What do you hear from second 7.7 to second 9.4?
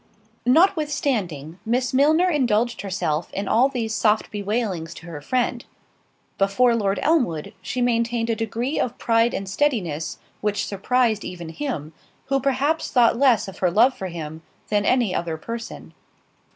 maintained a degree of pride